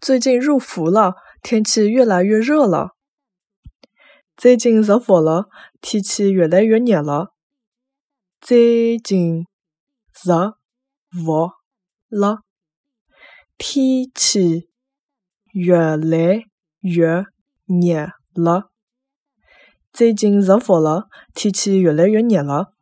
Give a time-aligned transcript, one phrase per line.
[0.00, 2.96] 最近入伏了，天气越来越热了。
[4.34, 5.48] 最近入伏了，
[5.82, 7.34] 天气越来越热了。
[8.40, 9.44] 最近
[10.22, 11.52] 入伏
[12.08, 12.40] 了，
[13.58, 14.70] 天气
[15.52, 16.44] 越来
[16.80, 17.26] 越热
[18.34, 18.70] 了。
[19.92, 22.72] 最近入伏了，天气越来越热了。